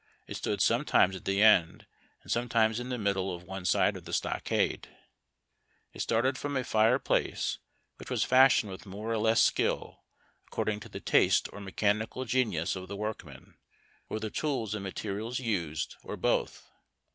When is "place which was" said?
6.97-8.23